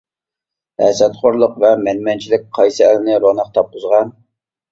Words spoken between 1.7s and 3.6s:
مەنمەنچىلىك، قايسى ئەلنى روناق